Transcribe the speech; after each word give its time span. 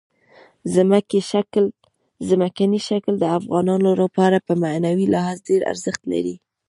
ځمکنی 2.27 2.79
شکل 2.91 3.13
د 3.21 3.25
افغانانو 3.39 3.91
لپاره 4.01 4.37
په 4.47 4.53
معنوي 4.63 5.05
لحاظ 5.13 5.37
ډېر 5.49 5.61
ارزښت 5.71 6.01
لري. 6.13 6.35